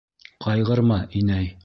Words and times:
—Ҡайғырма, 0.45 0.99
инәй. 1.21 1.55